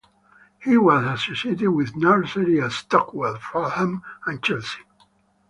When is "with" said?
1.69-1.95